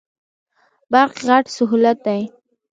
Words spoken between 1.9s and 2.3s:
دی.